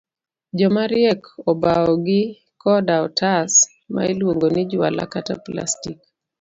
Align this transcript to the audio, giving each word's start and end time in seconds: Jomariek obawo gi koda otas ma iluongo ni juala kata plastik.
Jomariek 0.57 1.21
obawo 1.51 1.91
gi 2.05 2.21
koda 2.61 2.95
otas 3.07 3.51
ma 3.93 4.01
iluongo 4.11 4.47
ni 4.55 4.63
juala 4.71 5.03
kata 5.13 5.33
plastik. 5.45 5.97